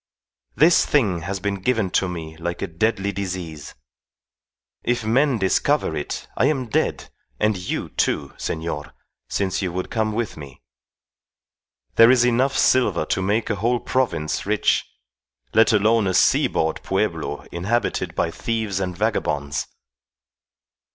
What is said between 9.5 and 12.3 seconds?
you would come with me. There is